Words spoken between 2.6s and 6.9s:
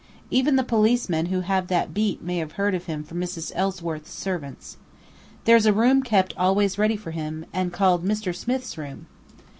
of him from Mrs. Ellsworth's servants. There's a room kept always